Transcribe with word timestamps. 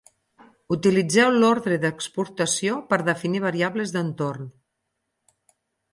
Utilitzeu 0.75 1.29
l'ordre 1.43 1.77
d'exportació 1.83 2.79
per 2.93 3.01
definir 3.11 3.45
variables 3.47 3.95
d'entorn. 3.97 4.53